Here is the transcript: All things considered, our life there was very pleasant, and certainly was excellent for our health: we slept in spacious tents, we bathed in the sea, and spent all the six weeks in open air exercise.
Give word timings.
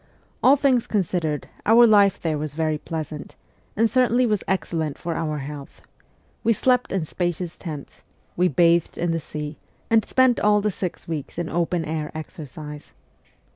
All 0.41 0.55
things 0.55 0.87
considered, 0.87 1.47
our 1.63 1.85
life 1.85 2.19
there 2.19 2.39
was 2.39 2.55
very 2.55 2.79
pleasant, 2.79 3.35
and 3.77 3.87
certainly 3.87 4.25
was 4.25 4.43
excellent 4.47 4.97
for 4.97 5.13
our 5.13 5.37
health: 5.37 5.83
we 6.43 6.53
slept 6.53 6.91
in 6.91 7.05
spacious 7.05 7.55
tents, 7.55 8.01
we 8.35 8.47
bathed 8.47 8.97
in 8.97 9.11
the 9.11 9.19
sea, 9.19 9.57
and 9.91 10.03
spent 10.03 10.39
all 10.39 10.59
the 10.59 10.71
six 10.71 11.07
weeks 11.07 11.37
in 11.37 11.49
open 11.49 11.85
air 11.85 12.11
exercise. 12.15 12.93